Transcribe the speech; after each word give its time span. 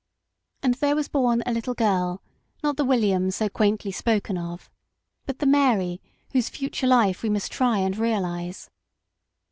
And 0.63 0.73
there 0.73 0.95
was 0.95 1.07
born 1.07 1.43
a 1.45 1.53
little 1.53 1.75
girl, 1.75 2.23
not 2.63 2.75
the 2.75 2.83
William 2.83 3.29
so 3.29 3.47
quaintly 3.49 3.91
spoken 3.91 4.35
of; 4.35 4.67
but 5.27 5.37
the 5.37 5.45
Mary 5.45 6.01
whose 6.31 6.49
future 6.49 6.87
life 6.87 7.21
PARENTAGE. 7.21 7.21
21 7.21 7.29
we 7.29 7.33
must 7.35 7.51
try 7.51 7.77
and 7.77 7.95
realise. 7.97 8.67